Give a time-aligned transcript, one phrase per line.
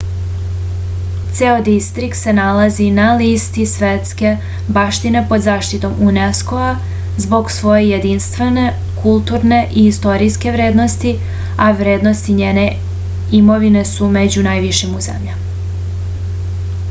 [1.37, 4.31] ceo distrikt se nalazi na listi svetske
[4.77, 6.71] baštine pod zaštitom unesco-a
[7.25, 8.63] zbog svoje jedinstvene
[9.03, 11.13] kulturne i istorijske vrednosti
[11.67, 12.65] a vrednosti njene
[13.41, 15.37] imovine su među najvišim u zemlji